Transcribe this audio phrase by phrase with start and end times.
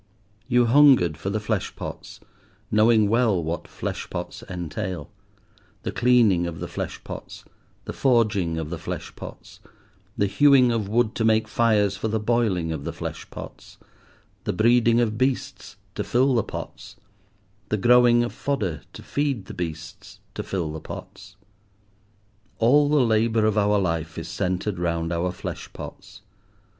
[0.47, 2.21] You hungered for the fleshpots,
[2.71, 5.11] knowing well what flesh pots entail:
[5.83, 7.45] the cleaning of the flesh pots,
[7.85, 9.59] the forging of the flesh pots,
[10.17, 13.77] the hewing of wood to make the fires for the boiling of the flesh pots,
[14.43, 16.95] the breeding of beasts to fill the pots,
[17.69, 21.35] the growing of fodder to feed the beasts to fill the pots.
[22.57, 26.21] All the labour of our life is centred round our flesh pots.